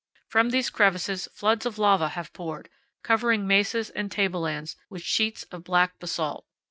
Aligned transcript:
From 0.27 0.49
these 0.49 0.71
crevices 0.71 1.29
floods 1.31 1.63
of 1.63 1.77
lava 1.77 2.09
have 2.09 2.33
poured, 2.33 2.69
covering 3.03 3.45
mesas 3.45 3.91
and 3.91 4.11
table 4.11 4.41
lands 4.41 4.75
with 4.89 5.03
sheets 5.03 5.43
of 5.51 5.63
black 5.63 5.99
basalt. 5.99 6.43